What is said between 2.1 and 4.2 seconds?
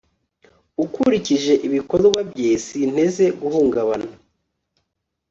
bye, sinteze guhungabana